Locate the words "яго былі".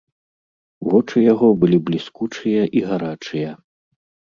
1.33-1.77